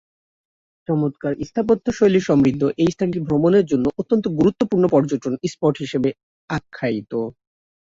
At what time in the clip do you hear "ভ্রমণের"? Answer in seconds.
3.27-3.65